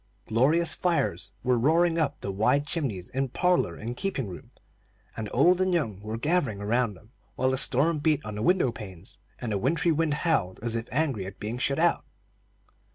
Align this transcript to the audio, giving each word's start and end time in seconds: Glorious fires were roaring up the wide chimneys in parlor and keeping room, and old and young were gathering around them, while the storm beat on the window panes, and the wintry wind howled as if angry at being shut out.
Glorious 0.25 0.73
fires 0.73 1.31
were 1.43 1.59
roaring 1.59 1.99
up 1.99 2.21
the 2.21 2.31
wide 2.31 2.65
chimneys 2.65 3.07
in 3.09 3.29
parlor 3.29 3.75
and 3.75 3.95
keeping 3.95 4.27
room, 4.27 4.49
and 5.15 5.29
old 5.31 5.61
and 5.61 5.75
young 5.75 5.99
were 5.99 6.17
gathering 6.17 6.59
around 6.59 6.95
them, 6.95 7.11
while 7.35 7.51
the 7.51 7.57
storm 7.59 7.99
beat 7.99 8.19
on 8.25 8.33
the 8.33 8.41
window 8.41 8.71
panes, 8.71 9.19
and 9.39 9.51
the 9.51 9.59
wintry 9.59 9.91
wind 9.91 10.15
howled 10.15 10.59
as 10.63 10.75
if 10.75 10.89
angry 10.91 11.27
at 11.27 11.39
being 11.39 11.59
shut 11.59 11.77
out. 11.77 12.03